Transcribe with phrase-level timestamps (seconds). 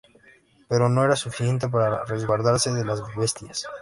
[0.67, 3.67] Pero no era suficiente para resguardarse de las bestias.